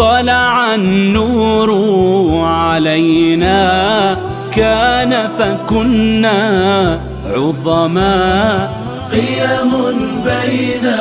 طلع 0.00 0.74
النور 0.74 1.70
علينا. 2.44 4.16
كان 4.56 5.28
فكنا 5.38 6.98
عظما. 7.34 8.68
قيم 9.12 9.72
بين 10.24 10.92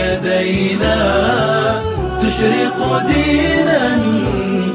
يدينا. 0.00 0.96
تشرق 2.20 3.02
دينا 3.06 3.98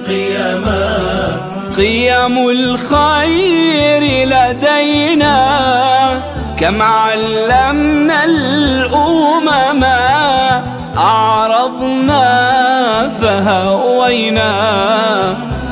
قيما 0.08 1.38
قيم 1.78 2.50
الخير 2.50 4.28
لدينا. 4.28 5.38
كم 6.58 6.82
علمنا 6.82 8.24
الأمم. 8.24 9.84
أعرضنا 10.98 12.61
فهوينا 13.22 14.52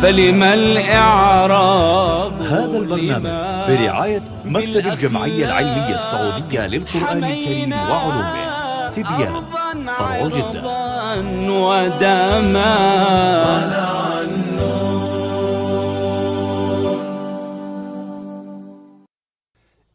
فلما 0.02 0.53
الإعراض 0.53 2.41
هذا 2.41 2.77
البرنامج 2.77 3.30
برعاية 3.67 4.21
مكتب 4.45 4.88
الجمعية 4.88 5.45
العلمية 5.45 5.95
السعودية 5.95 6.67
للقرآن 6.67 7.23
الكريم 7.23 7.73
وعلومه. 7.73 8.49
تبيان 8.90 9.43
فرع 9.98 10.27
جدة. 10.27 10.62
ودما 11.49 12.76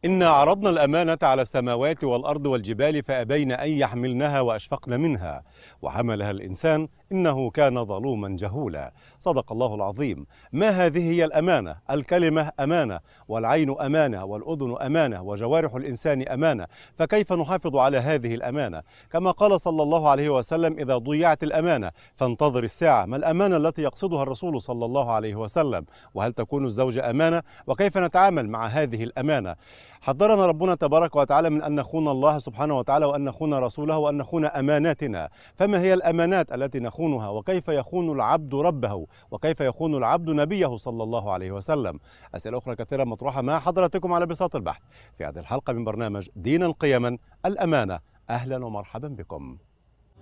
إنا 0.05 0.29
عرضنا 0.29 0.69
الأمانة 0.69 1.17
على 1.21 1.41
السماوات 1.41 2.03
والأرض 2.03 2.45
والجبال 2.45 3.03
فأبين 3.03 3.51
أن 3.51 3.69
يحملنها 3.69 4.39
وأشفقن 4.41 4.99
منها. 4.99 5.43
وحملها 5.81 6.31
الإنسان 6.31 6.87
إنه 7.11 7.49
كان 7.49 7.85
ظلوما 7.85 8.35
جهولا. 8.39 8.93
صدق 9.19 9.51
الله 9.51 9.75
العظيم. 9.75 10.25
ما 10.53 10.69
هذه 10.69 11.11
هي 11.11 11.25
الأمانة؟ 11.25 11.75
الكلمة 11.89 12.51
أمانة 12.59 12.99
والعين 13.27 13.81
أمانة 13.81 14.25
والأذن 14.25 14.75
أمانة 14.81 15.21
وجوارح 15.21 15.75
الإنسان 15.75 16.27
أمانة. 16.27 16.67
فكيف 16.95 17.33
نحافظ 17.33 17.75
على 17.75 17.97
هذه 17.97 18.35
الأمانة؟ 18.35 18.81
كما 19.11 19.31
قال 19.31 19.61
صلى 19.61 19.83
الله 19.83 20.09
عليه 20.09 20.29
وسلم 20.29 20.79
إذا 20.79 20.97
ضيعت 20.97 21.43
الأمانة 21.43 21.91
فانتظر 22.15 22.63
الساعة. 22.63 23.05
ما 23.05 23.17
الأمانة 23.17 23.57
التي 23.57 23.81
يقصدها 23.81 24.23
الرسول 24.23 24.61
صلى 24.61 24.85
الله 24.85 25.11
عليه 25.11 25.35
وسلم؟ 25.35 25.85
وهل 26.13 26.33
تكون 26.33 26.65
الزوجة 26.65 27.09
أمانة؟ 27.09 27.41
وكيف 27.67 27.97
نتعامل 27.97 28.49
مع 28.49 28.65
هذه 28.65 29.03
الأمانة؟ 29.03 29.55
حذرنا 30.01 30.45
ربنا 30.45 30.75
تبارك 30.75 31.15
وتعالى 31.15 31.49
من 31.49 31.63
أن 31.63 31.75
نخون 31.75 32.07
الله 32.07 32.37
سبحانه 32.37 32.77
وتعالى 32.77 33.05
وأن 33.05 33.23
نخون 33.23 33.53
رسوله 33.53 33.97
وأن 33.97 34.17
نخون 34.17 34.45
أماناتنا. 34.45 35.29
فما 35.55 35.81
هي 35.81 35.93
الأمانات 35.93 36.51
التي 36.51 36.79
نخونها؟ 36.79 37.29
وكيف 37.29 37.67
يخون 37.67 38.11
العبد 38.11 38.55
ربه؟ 38.55 39.05
وكيف 39.31 39.61
يخون 39.61 39.95
العبد 39.95 40.29
نبيه 40.29 40.75
صلى 40.75 41.03
الله 41.03 41.31
عليه 41.31 41.51
وسلم؟ 41.51 41.99
أسئلة 42.35 42.57
أخرى 42.57 42.75
كثيرة 42.75 43.03
مطروحة 43.03 43.41
مع 43.41 43.59
حضراتكم 43.59 44.13
على 44.13 44.25
بساط 44.25 44.55
البحث. 44.55 44.81
في 45.17 45.25
هذه 45.25 45.39
الحلقة 45.39 45.73
من 45.73 45.83
برنامج 45.83 46.29
دينا 46.35 46.71
قيما 46.71 47.17
الأمانة. 47.45 47.99
أهلا 48.29 48.65
ومرحبا 48.65 49.07
بكم. 49.07 49.57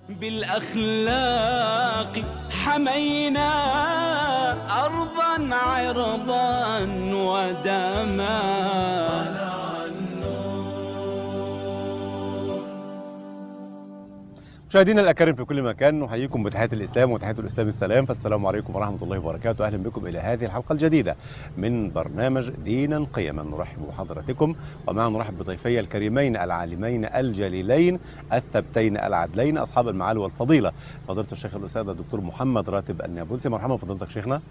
بالأخلاق 0.09 1.33
حمينا 2.49 3.49
أرضا 4.85 5.55
عرضا 5.55 6.79
ودما. 7.13 8.33
مشاهدينا 14.73 15.01
الأكارم 15.01 15.35
في 15.35 15.45
كل 15.45 15.63
مكان 15.63 15.99
نحييكم 15.99 16.43
بتحيه 16.43 16.69
الإسلام 16.73 17.11
وتحيه 17.11 17.35
الإسلام 17.39 17.67
السلام 17.67 18.05
فالسلام 18.05 18.45
عليكم 18.45 18.75
ورحمة 18.75 19.03
الله 19.03 19.19
وبركاته. 19.19 19.65
أهلا 19.65 19.77
بكم 19.77 20.07
إلى 20.07 20.19
هذه 20.19 20.45
الحلقة 20.45 20.73
الجديدة 20.73 21.15
من 21.57 21.91
برنامج 21.91 22.49
دينا 22.49 23.07
قيما 23.13 23.43
نرحب 23.43 23.87
بحضراتكم 23.87 24.55
ومع 24.87 25.07
نرحب 25.07 25.37
بضيفي 25.37 25.79
الكريمين 25.79 26.37
العالمين 26.37 27.05
الجليلين 27.05 27.99
الثبتين 28.33 28.97
العدلين 28.97 29.57
أصحاب 29.57 29.87
المعالي 29.87 30.19
والفضيلة 30.19 30.71
فضيلة 31.07 31.27
الشيخ 31.31 31.55
الأستاذ 31.55 31.89
الدكتور 31.89 32.21
محمد 32.21 32.69
راتب 32.69 33.01
النابلسي. 33.01 33.49
مرحبا 33.49 33.77
فضيلتك 33.77 34.09
شيخنا. 34.09 34.41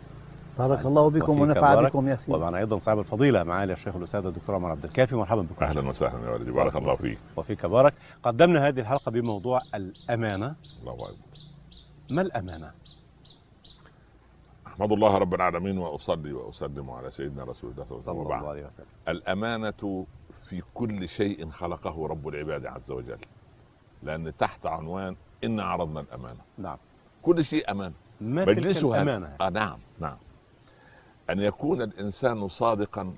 بارك 0.69 0.87
الله 0.87 1.11
بكم 1.11 1.41
ونفع. 1.41 1.75
بكم 1.75 2.09
يا 2.09 2.17
سيدي. 2.17 2.33
ومعنا 2.33 2.59
أيضا 2.59 2.79
صاحب 2.79 2.99
الفضيلة 2.99 3.43
معالي 3.43 3.73
الشيخ 3.73 3.97
الأستاذ 3.97 4.27
الدكتور 4.27 4.55
عمر 4.55 4.71
عبد 4.71 4.85
الكافي. 4.85 5.17
مرحبا 5.17 5.43
بكم. 5.43 5.65
أهلا 5.65 5.89
وسهلا 5.89 6.27
يا 6.27 6.33
ولدي. 6.33 6.51
بارك 6.51 6.77
الله 6.77 6.97
فيك. 6.97 7.19
وفيك. 7.37 7.67
بارك. 7.67 7.95
قدمنا 8.23 8.69
هذه 8.69 8.81
الحلقة 8.81 9.11
بموضوع 9.11 9.61
الأمانة. 9.75 10.55
الله 10.81 10.93
أكبر. 10.93 11.17
ما 12.11 12.23
الأمانة؟ 12.23 12.71
أحمد 14.67 14.93
الله 14.93 15.19
رب 15.19 15.35
العالمين 15.35 15.79
وأصلي 15.79 16.33
وأسلم 16.33 16.91
على 16.91 17.11
سيدنا 17.11 17.45
رسول 17.45 17.71
الله 17.71 17.85
صلى 17.85 18.23
الله 18.23 18.49
عليه 18.49 18.67
وسلم. 18.67 18.87
الأمانة 19.09 20.07
في 20.49 20.63
كل 20.75 21.09
شيء 21.09 21.51
خلقه 21.51 22.07
رب 22.07 22.29
العباد 22.29 22.67
عز 22.67 22.91
وجل. 22.91 23.19
لأن 24.03 24.37
تحت 24.37 24.67
عنوان 24.67 25.17
إن 25.45 25.61
عرضنا 25.61 26.01
الأمانة. 26.01 26.41
نعم. 26.59 26.77
كل 27.23 27.45
شيء 27.45 27.71
أمان 27.71 27.93
ما 28.21 28.45
تلك 28.45 28.57
مجلسها. 28.57 29.03
الأمانة؟ 29.03 29.37
آه 29.41 29.49
نعم 29.49 29.79
نعم. 30.01 30.17
أن 31.31 31.41
يكون 31.41 31.83
الإنسان 31.83 32.49
صادقا 32.49 33.15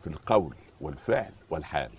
في 0.00 0.06
القول 0.06 0.54
والفعل 0.80 1.32
والحال. 1.50 1.90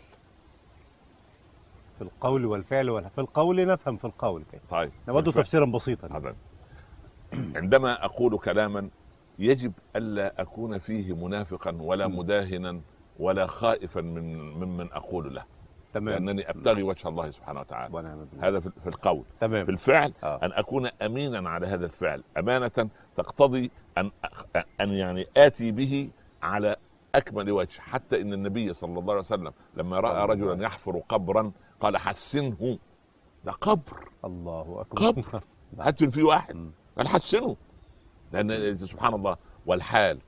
في 1.97 2.01
القول 2.03 2.45
والفعل 2.45 2.89
والح... 2.89 3.07
في 3.07 3.21
القول 3.21 3.67
نفهم 3.67 3.97
في 3.97 4.05
القول 4.05 4.43
كيف؟ 4.51 4.61
طيب. 4.69 4.91
نود. 5.07 5.23
تفسيرا 5.33 5.65
بسيطا. 5.65 6.17
هذا 6.17 6.35
عندما 7.33 8.05
أقول 8.05 8.37
كلاما 8.37 8.89
يجب 9.39 9.73
ألا 9.95 10.41
أكون 10.41 10.77
فيه 10.77 11.15
منافقا 11.15 11.77
ولا 11.81 12.07
مداهنا 12.07 12.81
ولا 13.19 13.47
خائفا 13.47 14.01
من 14.01 14.51
ممن 14.51 14.91
أقول 14.91 15.35
له. 15.35 15.43
تمام. 15.99 16.25
لأنني 16.25 16.49
أبتغي 16.49 16.83
وجه 16.83 17.07
الله 17.07 17.31
سبحانه 17.31 17.59
وتعالى. 17.59 17.95
ونعم. 17.95 18.27
هذا 18.39 18.59
في 18.59 18.69
في 18.79 18.87
القول. 18.87 19.23
في 19.23 19.39
تمام 19.39 19.69
الفعل 19.69 20.13
آه. 20.23 20.39
أن 20.43 20.51
أكون 20.53 20.87
امينا 20.87 21.49
على 21.49 21.67
هذا 21.67 21.85
الفعل. 21.85 22.23
أمانة 22.37 22.89
تقتضي 23.15 23.71
أن 23.97 24.11
أن 24.81 24.89
يعني 24.89 25.25
آتي 25.37 25.71
به 25.71 26.09
على 26.41 26.75
أكمل 27.15 27.51
وجه. 27.51 27.79
حتى 27.79 28.21
إن 28.21 28.33
النبي 28.33 28.73
صلى 28.73 28.99
الله 28.99 29.11
عليه 29.11 29.19
وسلم 29.19 29.53
لما 29.75 29.99
رأى 29.99 30.25
رجلا 30.25 30.63
يحفر 30.63 31.01
قبرا 31.09 31.51
قال 31.79 31.97
حسنه. 31.97 32.79
ده 33.45 33.51
قبر. 33.51 34.09
الله 34.25 34.81
أكبر. 34.81 35.07
قبر. 35.07 35.43
هدفن 35.79 36.09
فيه 36.09 36.23
واحد. 36.23 36.71
قال 36.97 37.07
حسنه. 37.07 37.55
لأن 38.33 38.77
سبحان 38.77 39.13
الله. 39.13 39.37
والحال 39.65 40.19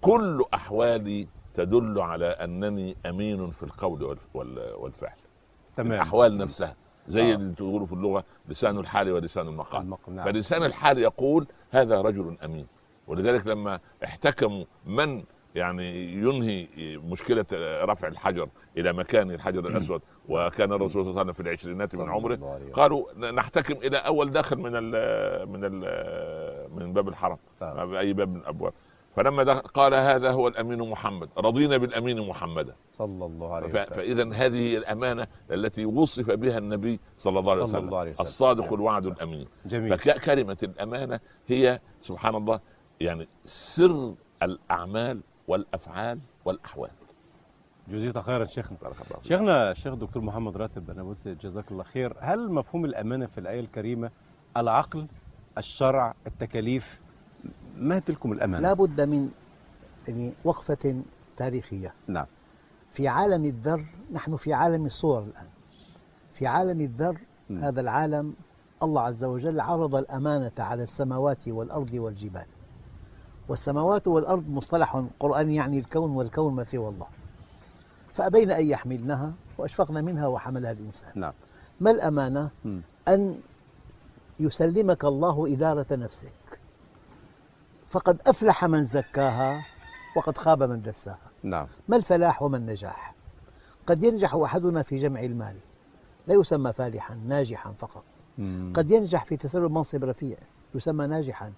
كل 0.00 0.44
أحوالي 0.54 1.28
تدل 1.54 2.00
على 2.00 2.26
أنني 2.26 2.96
أمين 3.06 3.50
في 3.50 3.62
القول 3.62 4.02
والف- 4.02 4.28
وال- 4.34 4.74
والفعل. 4.76 5.16
تمام. 5.76 5.92
الأحوال 5.92 6.38
نفسها 6.38 6.76
زي 7.06 7.32
آه. 7.32 7.34
اللي 7.34 7.52
تقولوا 7.52 7.86
في 7.86 7.92
اللغة 7.92 8.24
لسان 8.48 8.78
الحال 8.78 9.12
ولسان 9.12 9.48
المقال. 9.48 9.82
المقام 9.82 10.16
نعم. 10.16 10.24
فلسان 10.32 10.64
الحال 10.64 10.98
يقول 10.98 11.46
هذا 11.70 12.00
رجل 12.00 12.36
أمين. 12.44 12.66
ولذلك 13.06 13.46
لما 13.46 13.80
احتكموا 14.04 14.64
من 14.86 15.24
يعني 15.54 16.12
ينهي 16.12 16.66
مشكلة 16.98 17.46
رفع 17.84 18.08
الحجر 18.08 18.48
إلى 18.76 18.92
مكان 18.92 19.30
الحجر 19.30 19.66
الأسود 19.68 20.02
وكان 20.28 20.72
الرسول 20.72 20.90
صلى 20.90 21.00
الله 21.10 21.20
عليه 21.20 21.20
وسلم 21.20 21.32
في 21.32 21.40
العشرينات 21.40 21.94
من 21.96 22.08
عمره. 22.10 22.58
قالوا 22.72 23.30
نحتكم 23.30 23.74
إلى 23.78 23.96
أول 23.96 24.30
داخل 24.32 24.56
من 24.56 24.70
ال 24.74 25.48
من 25.48 25.60
ال 25.64 25.80
من 26.76 26.92
باب 26.92 27.08
الحرم. 27.08 27.38
باي 27.60 28.12
باب 28.12 28.28
من 28.28 28.36
الأبواب. 28.36 28.72
فلما 29.16 29.42
دخل 29.42 29.60
قال 29.60 29.94
هذا 29.94 30.30
هو 30.30 30.48
الأمين 30.48 30.90
محمد 30.90 31.28
رضينا 31.38 31.76
بالأمين 31.76 32.28
محمدا 32.28 32.74
صلى 32.94 33.24
الله 33.26 33.54
عليه 33.54 33.66
وسلم. 33.66 33.84
فاذا 33.84 34.32
هذه 34.32 34.76
الأمانة 34.76 35.26
التي 35.50 35.86
وصف 35.86 36.30
بها 36.30 36.58
النبي 36.58 37.00
صلى 37.16 37.38
الله 37.38 37.52
عليه 37.52 37.64
صلى 37.64 37.78
وسلم, 37.78 37.88
الله 37.88 37.98
عليه 37.98 38.10
وسلم. 38.10 38.26
الصادق 38.26 38.72
الوعد 38.72 39.06
الأمين. 39.06 39.46
جميل. 39.66 39.98
فكلمه 39.98 40.58
الأمانة 40.62 41.20
هي 41.46 41.80
سبحان 42.00 42.34
الله 42.34 42.60
يعني 43.00 43.28
سر 43.44 44.14
الأعمال 44.42 45.20
والأفعال 45.48 46.18
والأحوال. 46.44 46.90
جزيت 47.88 48.18
خيرا 48.18 48.44
شيخنا. 48.44 48.78
شيخنا 49.22 49.70
الشيخ 49.70 49.94
دكتور 49.94 50.22
محمد 50.22 50.56
راتب 50.56 50.90
النابلسي 50.90 51.34
جزاك 51.34 51.70
الله 51.72 51.84
خير. 51.84 52.16
هل 52.20 52.52
مفهوم 52.52 52.84
الأمانة 52.84 53.26
في 53.26 53.38
الآية 53.38 53.60
الكريمة 53.60 54.10
العقل 54.56 55.06
الشرع 55.58 56.14
التكاليف؟ 56.26 57.00
ما 57.76 57.98
تلكم 57.98 58.32
الأمانة؟ 58.32 58.62
لا 58.68 58.72
بد 58.72 59.00
من 59.00 59.30
يعني 60.08 60.34
وقفة 60.44 61.02
تاريخية. 61.36 61.94
نعم. 62.06 62.26
في 62.90 63.08
عالم 63.08 63.44
الذر 63.44 63.84
نحن 64.12 64.36
في 64.36 64.52
عالم 64.52 64.86
الصور 64.86 65.22
الآن. 65.22 65.46
في 66.32 66.46
عالم 66.46 66.80
الذر 66.80 67.20
م. 67.50 67.56
هذا 67.56 67.80
العالم 67.80 68.34
الله 68.82 69.00
عز 69.00 69.24
وجل 69.24 69.60
عرض 69.60 69.94
الأمانة 69.94 70.52
على 70.58 70.82
السماوات 70.82 71.48
والأرض 71.48 71.94
والجبال. 71.94 72.46
والسماوات 73.48 74.08
والأرض 74.08 74.48
مصطلح 74.48 75.04
قرآني 75.20 75.54
يعني 75.54 75.78
الكون 75.78 76.10
والكون 76.10 76.54
ما 76.54 76.64
سوى 76.64 76.88
الله. 76.88 77.06
فأبين 78.14 78.50
أن 78.50 78.64
يحملنها 78.66 79.32
وأشفقن 79.58 80.04
منها 80.04 80.26
وحملها 80.26 80.70
الإنسان. 80.70 81.12
نعم. 81.14 81.32
ما 81.80 81.90
الأمانة؟ 81.90 82.50
م. 82.64 82.80
أن 83.08 83.40
يسلمك 84.40 85.04
الله 85.04 85.52
إدارة 85.52 85.86
نفسك. 85.90 86.32
فقد 87.92 88.20
أفلح 88.26 88.64
من 88.64 88.82
زكاها 88.82 89.66
وقد 90.16 90.38
خاب 90.38 90.62
من 90.62 90.82
دساها. 90.82 91.30
نعم. 91.42 91.66
ما 91.88 91.96
الفلاح 91.96 92.42
وما 92.42 92.56
النجاح؟ 92.56 93.14
قد 93.86 94.02
ينجح 94.04 94.34
أحدنا 94.34 94.82
في 94.82 94.96
جمع 94.96 95.20
المال 95.20 95.56
لا 96.26 96.34
يسمى 96.34 96.72
فالحا 96.72 97.14
ناجحا 97.14 97.72
فقط. 97.72 98.04
مم. 98.38 98.72
قد 98.76 98.90
ينجح 98.90 99.24
في 99.24 99.36
تسلل 99.36 99.68
منصب 99.68 100.04
رفيع 100.04 100.36
يسمى 100.74 101.06
ناجحا. 101.06 101.52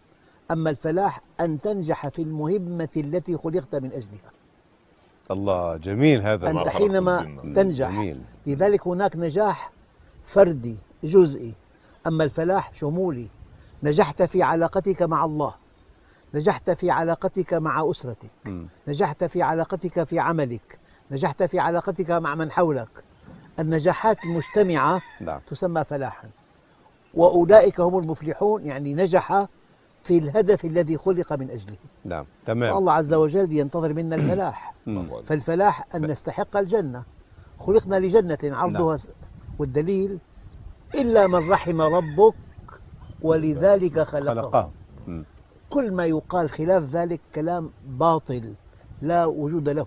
أما 0.50 0.70
الفلاح 0.70 1.20
أن 1.40 1.60
تنجح 1.60 2.08
في 2.08 2.22
المهمة 2.22 2.88
التي 2.96 3.36
خلقت 3.36 3.74
من 3.74 3.92
أجلها. 3.92 4.30
الله 5.30 5.76
جميل 5.76 6.22
هذا 6.22 6.50
أنت 6.50 6.68
حينما. 6.68 7.22
تنجح 7.56 7.90
جميل. 7.90 8.20
لذلك 8.46 8.86
هناك 8.86 9.16
نجاح 9.16 9.72
فردي 10.24 10.76
جزئي. 11.04 11.54
أما 12.06 12.24
الفلاح 12.24 12.74
شمولي 12.74 13.28
نجحت 13.82 14.22
في 14.22 14.42
علاقتك 14.42 15.02
مع 15.02 15.24
الله. 15.24 15.63
نجحت 16.34 16.70
في 16.70 16.90
علاقتك 16.90 17.54
مع 17.54 17.90
أسرتك. 17.90 18.30
مم. 18.46 18.66
نجحت 18.88 19.24
في 19.24 19.42
علاقتك 19.42 20.04
في 20.04 20.18
عملك. 20.18 20.78
نجحت 21.10 21.42
في 21.42 21.58
علاقتك 21.58 22.10
مع 22.10 22.34
من 22.34 22.50
حولك. 22.50 22.88
النجاحات 23.60 24.16
المجتمعة 24.24 25.02
نعم. 25.20 25.40
تسمى 25.46 25.84
فلاحا. 25.84 26.28
وأولئك 27.14 27.80
هم 27.80 27.98
المفلحون 27.98 28.66
يعني 28.66 28.94
نجح 28.94 29.46
في 30.02 30.18
الهدف 30.18 30.64
الذي 30.64 30.98
خلق 30.98 31.32
من 31.32 31.50
أجله. 31.50 31.76
نعم 32.04 32.26
تمام. 32.46 32.74
فالله 32.74 32.92
عز 32.92 33.14
وجل 33.14 33.52
ينتظر 33.52 33.92
منا 33.92 34.16
الفلاح. 34.16 34.74
فالفلاح 35.26 35.86
أن 35.94 36.06
نستحق 36.06 36.56
الجنة. 36.56 37.04
خلقنا 37.58 37.96
لجنة 37.96 38.38
عرضها 38.44 38.96
س- 38.96 39.08
والدليل 39.58 40.18
إلا 40.94 41.26
من 41.26 41.50
رحم 41.50 41.80
ربك 41.80 42.34
ولذلك 43.22 44.00
خلقه. 44.00 44.34
خلقه. 44.34 44.70
كل 45.74 45.92
ما 45.92 46.06
يقال 46.06 46.50
خلاف 46.50 46.82
ذلك 46.82 47.20
كلام 47.34 47.70
باطل 47.86 48.54
لا 49.02 49.24
وجود 49.24 49.68
له. 49.68 49.86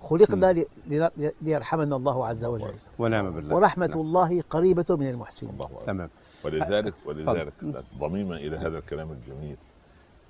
خلقنا 0.00 0.64
ليرحمنا 1.42 1.96
الله 1.96 2.26
عز 2.26 2.44
وجل. 2.44 2.74
ونعم 2.98 3.30
بالله. 3.30 3.54
ورحمة 3.54 3.86
نعم. 3.86 4.00
الله 4.00 4.42
قريبة 4.42 4.84
من 4.90 5.08
المحسنين. 5.08 5.52
الله. 5.52 5.68
تمام. 5.86 6.10
ولذلك 6.44 6.94
ولذلك 7.06 7.52
ضميما 7.98 8.36
إلى 8.36 8.56
هذا 8.56 8.78
الكلام 8.78 9.12
الجميل. 9.12 9.56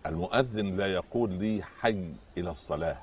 المؤذن 0.06 0.76
لا 0.76 0.86
يقول 0.86 1.30
لي 1.30 1.62
حي 1.80 2.12
إلى 2.38 2.50
الصلاة. 2.50 2.96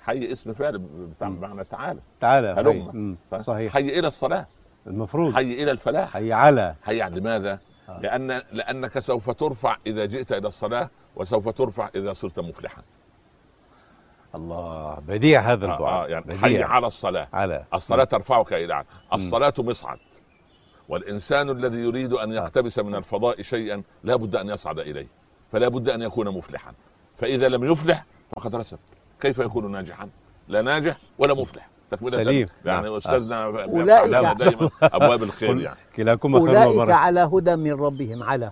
حي 0.00 0.32
اسم 0.32 0.52
فعل 0.52 0.78
بتاع 0.78 1.28
معنى 1.28 1.64
تعالى. 1.64 2.00
تعالى 2.20 2.48
هلم. 2.48 3.16
صحيح. 3.40 3.72
حي 3.72 3.98
إلى 3.98 4.08
الصلاة. 4.08 4.46
المفروض. 4.86 5.34
حي 5.34 5.62
إلى 5.62 5.70
الفلاح. 5.70 6.08
حي 6.10 6.32
على. 6.32 6.74
حي 6.82 7.02
على 7.02 7.20
لماذا؟ 7.20 7.60
لأن 7.88 8.42
لأنك 8.52 8.98
سوف 8.98 9.30
ترفع 9.30 9.76
إذا 9.86 10.04
جئت 10.04 10.32
إلى 10.32 10.48
الصلاة 10.48 10.90
وسوف 11.16 11.48
ترفع 11.48 11.90
إذا 11.94 12.12
صرت 12.12 12.40
مفلحا. 12.40 12.82
الله 14.34 14.94
بديع 14.94 15.40
هذا 15.40 15.66
آه 15.66 15.74
الدعاء 15.74 16.04
آه 16.04 16.08
يعني 16.08 16.24
بديع. 16.24 16.38
حي 16.38 16.62
على 16.62 16.86
الصلاة. 16.86 17.28
على. 17.32 17.64
الصلاة 17.74 18.04
ترفعك 18.04 18.52
إلى 18.52 18.72
اعلى 18.72 18.86
الصلاة 19.14 19.54
مصعد. 19.58 19.98
والإنسان 20.88 21.50
الذي 21.50 21.78
يريد 21.78 22.12
أن 22.12 22.32
يقتبس 22.32 22.78
من 22.78 22.94
الفضاء 22.94 23.42
شيئا 23.42 23.82
لا 24.04 24.16
بد 24.16 24.36
أن 24.36 24.48
يصعد 24.48 24.78
إليه. 24.78 25.08
فلا 25.52 25.68
بد 25.68 25.88
أن 25.88 26.02
يكون 26.02 26.28
مفلحا. 26.30 26.72
فإذا 27.16 27.48
لم 27.48 27.64
يفلح 27.64 28.04
فقد 28.36 28.54
رسب. 28.54 28.78
كيف 29.20 29.38
يكون 29.38 29.72
ناجحا؟ 29.72 30.08
لا 30.48 30.62
ناجح 30.62 30.96
ولا 31.18 31.34
مفلح. 31.34 31.68
تكملة 31.90 32.10
سليم. 32.10 32.46
يعني 32.64 32.86
نعم. 32.86 32.96
استاذنا 32.96 33.52
أولئك- 33.52 33.68
يفتح 33.74 34.04
لنا 34.04 34.32
دائما 34.32 34.70
أبواب 34.82 35.22
الخير 35.22 35.60
يعني. 35.60 35.76
كلاكما 35.96 36.46
خير 36.46 36.68
وبركة 36.68 36.94
على 36.94 37.20
هدى 37.20 37.56
من 37.56 37.72
ربهم. 37.72 38.22
على. 38.22 38.50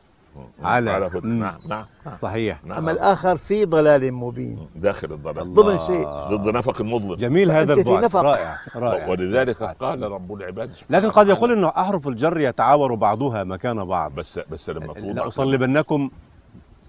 على. 0.62 0.90
على 0.90 1.06
هدى. 1.06 1.28
نعم 1.28 1.58
نعم. 1.68 1.84
صحيح. 2.12 2.64
نعم. 2.64 2.76
أما 2.78 2.90
الآخر 2.90 3.36
في 3.36 3.64
ضلال 3.64 4.12
مبين. 4.12 4.68
داخل 4.76 5.12
الضلال. 5.12 5.54
ضمن 5.54 5.78
شيء. 5.78 6.06
ضد 6.08 6.48
نفق 6.48 6.80
المظلم 6.80 7.14
جميل 7.14 7.50
هذا 7.50 7.74
نفق. 7.74 8.20
رائع 8.20 8.56
رائع. 8.76 9.06
ولذلك 9.10 9.62
قال 9.62 10.02
رب 10.02 10.32
العباد 10.34 10.70
لكن 10.90 11.10
قد 11.10 11.28
يقول 11.28 11.52
إنه 11.52 11.68
أحرف 11.68 12.08
الجر 12.08 12.40
يتعاور 12.40 12.94
بعضها 12.94 13.44
مكان 13.44 13.84
بعض. 13.84 14.14
بس 14.14 14.38
بس 14.38 14.70
لما 14.70 14.94
توضع 14.94 15.24
لاصلبنكم 15.24 16.10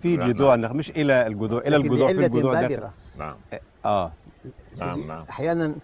في 0.02 0.18
نعم، 0.18 0.32
جذوع 0.32 0.54
النخل 0.54 0.74
مش 0.76 0.92
إلى 0.92 1.28
الجذوع 1.28 1.62
إلى 1.62 1.76
الجذوع 1.76 2.08
في 2.08 2.26
الجذوع 2.26 2.62
داخل. 2.62 2.84
نعم. 3.18 3.36
آه. 3.86 4.12
نعم 4.80 5.08
نعم. 5.08 5.24
أحيانا 5.30 5.76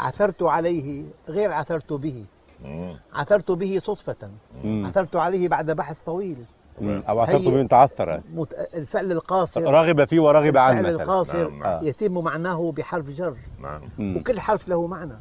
عثرت 0.00 0.42
عليه 0.42 1.04
غير 1.28 1.52
عثرت 1.52 1.92
به 1.92 2.24
مم. 2.64 2.94
عثرت 3.14 3.50
به 3.50 3.78
صدفة 3.78 4.30
مم. 4.64 4.86
عثرت 4.86 5.16
عليه 5.16 5.48
بعد 5.48 5.70
بحث 5.70 6.00
طويل 6.00 6.44
مم. 6.80 7.02
أو 7.08 7.20
عثرت 7.20 7.48
من 7.48 7.68
تعثر 7.68 8.20
مت... 8.34 8.54
الفعل 8.74 9.12
القاصر 9.12 9.62
رغب 9.62 10.04
فيه 10.04 10.20
ورغب 10.20 10.56
عنه 10.56 10.80
الفعل 10.80 10.94
مثلا 10.94 11.02
القاصر 11.02 11.48
نعم، 11.48 11.62
نعم. 11.62 11.84
يتم 11.84 12.24
معناه 12.24 12.72
بحرف 12.76 13.10
جر 13.10 13.36
نعم. 13.62 14.16
وكل 14.16 14.40
حرف 14.40 14.68
له 14.68 14.86
معنى 14.86 15.18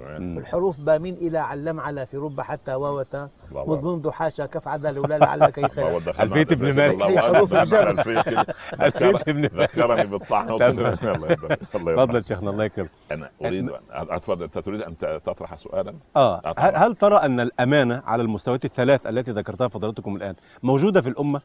تمام. 0.00 0.38
الحروف 0.38 0.80
با 0.80 0.98
من 0.98 1.14
إلى 1.14 1.38
علم 1.38 1.80
على 1.80 2.06
في 2.06 2.16
رب 2.16 2.40
حتى 2.40 2.74
واوتا 2.74 3.28
مذ 3.52 3.84
منذ 3.84 4.10
حاشا 4.10 4.46
كف 4.46 4.68
عدا 4.68 4.92
لولا 4.92 5.18
لعلك 5.18 5.60
دخلنا 5.60 6.22
ألفية 6.22 6.42
ابن 6.54 6.74
مالك. 6.76 7.02
هي 7.02 7.20
حروف. 7.20 7.54
الجر. 7.54 7.90
ذكر- 8.00 9.20
ابن 9.28 9.40
مالك. 9.42 9.54
ذكرني 9.54 10.04
بالطعن 10.06 10.46
تمام. 10.46 10.62
الله 10.70 11.28
يرضى 11.30 11.56
الله 11.74 11.92
يرضى 11.92 12.06
تفضل 12.06 12.26
شيخنا 12.26 12.50
الله 12.50 12.64
يكرمك. 12.64 12.90
أنا 13.12 13.30
أريد 13.44 13.70
أن- 13.70 13.72
أتفضل. 13.90 14.42
أنت 14.44 14.58
تريد 14.58 14.82
أن 14.82 14.98
ت- 14.98 15.20
تطرح 15.24 15.54
سؤالا؟ 15.56 15.94
آه. 16.16 16.36
آه،. 16.44 16.54
هل, 16.58 16.76
هل 16.76 16.94
ترى 16.94 17.16
أن 17.16 17.40
الأمانة 17.40 18.02
على 18.06 18.22
المستويات 18.22 18.64
الثلاث 18.64 19.06
التي 19.06 19.30
ذكرتها 19.30 19.68
فضلاتكم 19.68 20.16
الآن 20.16 20.34
موجودة 20.62 21.00
في 21.00 21.08
الأمة؟ 21.08 21.40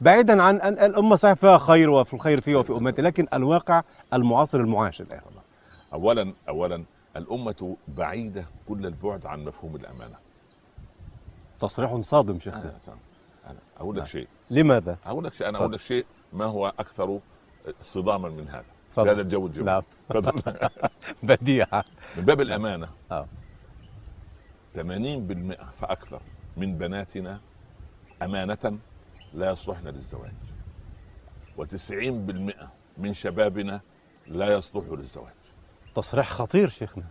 بعيدا 0.00 0.42
عن 0.42 0.60
أن 0.60 0.72
الأمة 0.72 1.16
صحيح 1.16 1.34
فيها 1.34 1.58
خير 1.58 1.90
وفي 1.90 2.14
الخير 2.14 2.40
فيه 2.40 2.56
وفي 2.56 2.72
أمتي 2.72 3.02
لكن 3.02 3.26
الواقع 3.34 3.82
المعاصر 4.12 4.58
المعاش 4.60 5.00
الآن. 5.00 5.20
اولا 5.92 6.32
اولا 6.48 6.84
الأمة 7.16 7.76
بعيدة 7.88 8.46
كل 8.68 8.86
البعد 8.86 9.26
عن 9.26 9.44
مفهوم 9.44 9.76
الأمانة. 9.76 10.16
تصريح 11.60 12.00
صادم 12.00 12.40
شيخنا 12.40 12.78
أنا 13.46 13.58
أقول 13.76 13.96
لك 13.96 14.04
شيء. 14.06 14.28
لماذا؟ 14.50 14.98
أقول 15.06 15.24
لك 15.24 15.34
شيء. 15.34 15.46
تفضل. 15.46 15.56
أقول 15.56 15.72
لك 15.72 15.80
شيء. 15.80 16.06
ما 16.32 16.44
هو 16.44 16.74
أكثر 16.78 17.20
صداما 17.80 18.28
من 18.28 18.48
هذا؟ 18.48 18.64
تفضل. 18.90 19.04
في 19.04 19.10
هذا 19.10 19.20
الجو 19.20 19.46
الجميل. 19.46 19.66
نعم. 19.66 19.82
بديعه 21.22 21.84
من 22.16 22.24
باب 22.24 22.40
الأمانة. 22.40 22.88
آه. 23.12 23.26
80% 24.74 24.80
فأكثر 25.72 26.22
من 26.56 26.78
بناتنا 26.78 27.40
أمانة 28.22 28.78
لا 29.34 29.50
يصلحن 29.50 29.88
للزواج. 29.88 30.32
و90% 31.58 32.66
من 32.98 33.12
شبابنا 33.14 33.80
لا 34.26 34.54
يصلح 34.54 34.84
للزواج. 34.88 35.43
تصريح 35.94 36.30
خطير 36.30 36.68
شيخنا. 36.68 37.04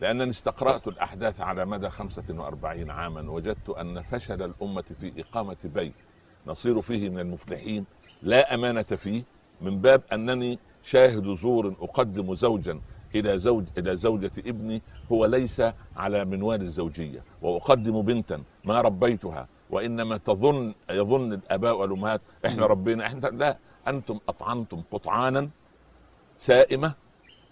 لأنني 0.00 0.30
استقرأت 0.30 0.88
الأحداث 0.88 1.40
على 1.40 1.64
مدى 1.64 1.90
45 1.90 2.90
عاما 2.90 3.30
وجدت 3.30 3.68
أن 3.68 4.00
فشل 4.02 4.42
الأمة 4.42 4.82
في 5.00 5.12
إقامة 5.18 5.56
بيت 5.64 5.94
نصير 6.46 6.80
فيه 6.80 7.08
من 7.08 7.18
المفلحين 7.18 7.84
لا 8.22 8.54
أمانة 8.54 8.82
فيه 8.82 9.22
من 9.60 9.80
باب 9.80 10.02
أنني 10.12 10.58
شاهد 10.82 11.34
زور 11.34 11.74
أقدم 11.80 12.34
زوجا 12.34 12.80
إلى 13.14 13.38
زوج 13.38 13.64
إلى 13.78 13.96
زوجة 13.96 14.30
ابني 14.38 14.82
هو 15.12 15.26
ليس 15.26 15.62
على 15.96 16.24
منوال 16.24 16.60
الزوجية 16.62 17.24
وأقدم 17.42 18.02
بنتا 18.02 18.42
ما 18.64 18.80
ربيتها 18.80 19.48
وإنما 19.70 20.16
تظن 20.16 20.74
يظن 20.90 21.32
الآباء 21.32 21.76
والأمهات 21.76 22.20
إحنا 22.46 22.66
ربينا 22.66 23.06
إحنا 23.06 23.26
لا 23.26 23.58
أنتم 23.88 24.18
أطعمتم 24.28 24.82
قطعانا 24.90 25.50
سائمة 26.36 26.94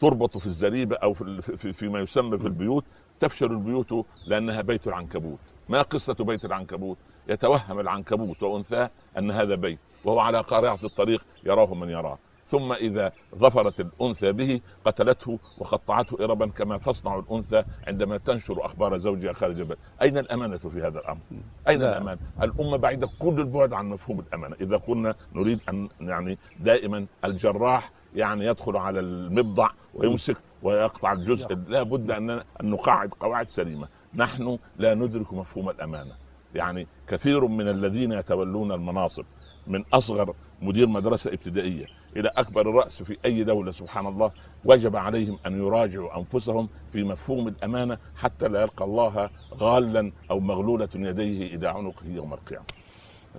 تربط 0.01 0.39
في 0.39 0.47
الزريبة 0.47 0.97
أو 0.97 1.13
في, 1.13 1.43
في, 1.43 1.73
فيما 1.73 2.01
يسمى 2.01 2.39
في 2.39 2.45
البيوت 2.45 2.85
تفشل 3.21 3.53
البيوت 3.53 4.07
لأنها 4.27 4.61
بيت 4.61 4.89
العنكبوت. 4.89 5.39
ما 5.69 5.83
قصة 5.83 6.15
بيت 6.15 6.45
العنكبوت؟ 6.45 6.97
يتوهم 7.29 7.81
العنكبوت 7.81 8.43
وأنثاه 8.43 8.91
أن 9.19 9.31
هذا 9.31 9.55
بيت 9.55 9.79
وهو 10.05 10.19
على 10.21 10.41
قارعة 10.41 10.79
الطريق 10.85 11.27
يراه 11.45 11.75
من 11.75 11.91
يراه. 11.91 12.19
ثم 12.49 12.73
إذا 12.73 13.13
ظفرت 13.37 13.81
الأنثى 13.81 14.33
به 14.33 14.61
قتلته 14.85 15.39
وقطعته 15.59 16.25
إربا 16.25 16.47
كما 16.47 16.77
تصنع 16.79 17.19
الأنثى 17.19 17.65
عندما 17.87 18.17
تنشر 18.17 18.67
أخبار 18.67 18.99
زوجها 18.99 19.33
خارج 19.33 19.61
البيت 19.61 19.79
أين 20.03 20.19
الأمانة 20.19 20.57
في 20.57 20.83
هذا 20.83 20.99
الأمر؟ 20.99 21.21
أين 21.69 21.81
لا. 21.81 21.89
الأمانة؟ 21.93 22.21
الأمة 22.43 22.77
بعيدة 22.77 23.09
كل 23.19 23.41
البعد 23.41 23.73
عن 23.73 23.89
مفهوم 23.89 24.21
الأمانة. 24.21 24.57
إذا 24.61 24.77
قلنا 24.77 25.15
نريد 25.35 25.61
أن 25.69 25.89
يعني 26.01 26.39
دائما 26.61 27.07
الجراح 27.25 27.91
يعني 28.15 28.47
يدخل 28.47 28.77
على 28.77 29.01
المبضع 29.01 29.71
ويمسك 29.95 30.37
ويقطع 30.63 31.13
الجزء. 31.13 31.55
لا 31.69 31.83
بد 31.83 32.11
أن 32.11 32.31
أن 32.31 32.43
نقاعد 32.63 33.13
قواعد 33.21 33.49
سليمة. 33.49 33.89
نحن 34.15 34.59
لا 34.79 34.95
ندرك 34.95 35.33
مفهوم 35.33 35.71
الأمانة. 35.71 36.15
يعني 36.55 36.87
كثير 37.09 37.47
من 37.47 37.69
الذين 37.69 38.13
يتولون 38.13 38.73
المناصب 38.73 39.25
من 39.67 39.85
أصغر 39.93 40.35
مدير 40.63 40.89
مدرسة 40.89 41.33
ابتدائية 41.33 41.87
إلى 42.17 42.31
أكبر 42.37 42.71
الرأس 42.71 43.03
في 43.03 43.17
أي 43.25 43.45
دولة 43.45 43.71
سبحان 43.71 44.07
الله 44.07 44.31
وجب 44.65 44.97
عليهم 44.97 45.39
أن 45.47 45.59
يراجعوا 45.59 46.19
أنفسهم 46.19 46.69
في 46.91 47.05
مفهوم 47.05 47.49
الأمانة 47.49 47.99
حتى 48.17 48.49
لا 48.49 48.61
يلقى 48.61 48.85
الله 48.85 49.31
غالا 49.55 50.13
أو 50.31 50.41
مغلولة 50.41 50.89
يديه 50.95 51.55
إلى 51.55 51.69
عنقه 51.69 52.07
يوم 52.07 52.35
القيامة. 52.35 52.65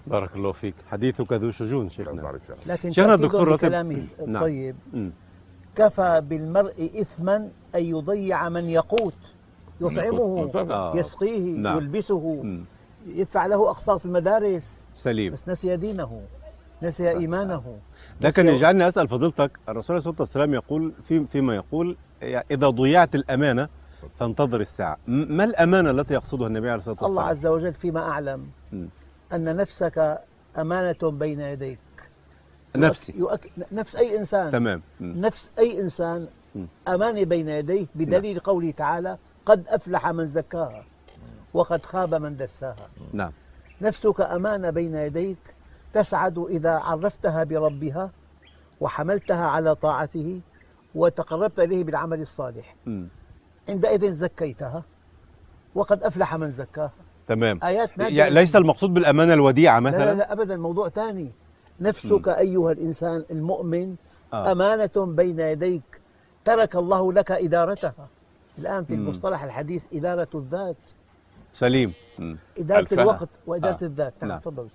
بارك 0.08 0.36
الله 0.36 0.52
فيك 0.52 0.76
حديثك 0.92 1.34
ذو 1.34 1.52
شجون 1.52 1.80
الله 1.82 1.90
شيخنا. 1.98 2.40
لكن 2.66 2.92
شيخنا 2.92 3.14
الدكتور 3.14 3.48
راتب- 3.48 3.66
بكلامه 3.68 4.08
نعم. 4.26 4.36
الطيب 4.36 4.76
مم. 4.94 5.12
كفى 5.76 6.22
بالمرء 6.30 6.92
إثما 7.02 7.36
أن 7.76 7.84
يضيع 7.84 8.50
من 8.50 8.64
يقوت 8.70 9.14
يطعمه. 9.82 10.52
آه. 10.56 10.98
يسقيه 10.98 11.56
نعم. 11.58 11.78
يلبسه 11.78 12.42
مم. 12.44 12.64
يدفع 13.08 13.46
له 13.46 13.70
أقساط 13.70 14.06
المدارس 14.06 14.80
سليم 14.96 15.34
بس 15.34 15.50
نسي 15.50 15.78
دينه 15.78 16.22
نسي 16.84 17.10
إيمانه 17.10 17.78
ده 18.22 18.30
كان 18.30 18.46
نسي- 18.46 18.56
يجعلني 18.56 18.88
أسأل 18.88 19.08
فضيلتك 19.08 19.60
الرسول 19.70 19.94
عليه 19.96 19.98
الصلاة 19.98 20.16
والسلام 20.20 20.54
يقول 20.54 20.94
في 21.08 21.26
فيما 21.26 21.56
يقول 21.56 21.98
إذا 22.24 22.70
ضيعت 22.70 23.16
الأمانة 23.16 23.68
فانتظر 24.20 24.62
الساعة 24.62 24.98
م- 25.08 25.38
ما 25.38 25.44
الأمانة 25.44 25.92
التي 25.92 26.14
يقصدها 26.14 26.48
النبي 26.48 26.70
عليه 26.70 26.78
الصلاة 26.80 26.94
والسلام 26.94 27.12
الله 27.12 27.24
عز 27.24 27.46
وجل 27.46 27.74
فيما 27.74 28.00
أعلم 28.00 28.48
مم. 28.72 28.88
أن 29.34 29.56
نفسك 29.56 30.24
أمانة 30.58 31.12
بين 31.12 31.40
يديك. 31.40 31.80
نفسي. 32.76 33.14
يؤك... 33.18 33.52
نفس 33.72 33.96
أي 33.96 34.18
إنسان. 34.18 34.52
تمام. 34.52 34.82
نفس 35.02 35.52
أي 35.60 35.82
إنسان. 35.82 36.28
أمانة 36.88 37.24
بين 37.24 37.50
يديه 37.50 37.88
بدليل 37.96 38.40
قوله 38.40 38.72
تعالى 38.72 39.18
قد 39.46 39.70
أفلح 39.70 40.08
من 40.08 40.28
زكاها 40.28 40.86
وقد 41.54 41.86
خاب 41.86 42.16
من 42.16 42.38
دساها. 42.38 42.90
نعم. 43.14 43.32
نفسك 43.82 44.22
أمانة 44.22 44.70
بين 44.70 44.96
يديك 44.96 45.56
تسعد 45.94 46.38
إذا 46.38 46.72
عرفتها 46.72 47.44
بربها 47.44 48.12
وحملتها 48.80 49.46
على 49.46 49.76
طاعته 49.76 50.42
وتقربت 50.96 51.60
إليه 51.60 51.84
بالعمل 51.84 52.22
الصالح. 52.22 52.76
مم. 52.86 53.08
عندئذ 53.70 54.14
زكيتها 54.14 54.84
وقد 55.76 56.04
أفلح 56.04 56.36
من 56.36 56.52
زكاها. 56.52 56.92
تمام. 57.30 57.60
آيات 57.64 57.98
نادرة 57.98 58.14
يعني 58.14 58.34
ليس 58.34 58.56
المقصود 58.56 58.94
بالأمانة 58.94 59.34
الوديعة 59.34 59.80
لا 59.80 59.90
لا 59.90 59.98
مثلا؟ 59.98 60.14
لا 60.14 60.32
أبدا 60.32 60.58
موضوع 60.58 60.90
ثاني 60.90 61.32
نفسك 61.80 62.28
أيها 62.28 62.72
الإنسان 62.72 63.26
المؤمن 63.32 63.96
آه. 64.34 64.52
أمانة 64.52 64.92
بين 64.98 65.40
يديك. 65.40 66.02
ترك 66.46 66.76
الله 66.76 67.14
لك 67.14 67.32
إدارتها. 67.32 68.08
الآن 68.58 68.86
في 68.86 68.94
المصطلح 68.94 69.44
الحديث 69.44 69.86
إدارة 69.94 70.28
الذات. 70.36 70.78
سليم. 71.54 71.94
مم. 72.20 72.38
إدارة 72.58 72.80
الفهم. 72.80 73.00
الوقت 73.00 73.30
وإدارة 73.48 73.84
آه. 73.84 73.86
الذات. 73.86 74.14
نعم. 74.24 74.40
تفضل. 74.40 74.68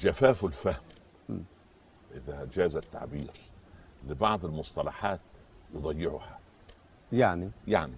جفاف 0.00 0.44
الفهم. 0.44 0.74
إذا 2.14 2.48
جاز 2.54 2.76
التعبير 2.76 3.30
لبعض 4.08 4.44
المصطلحات 4.44 5.20
يضيعها. 5.74 6.38
يعني؟ 7.12 7.50
يعني 7.68 7.94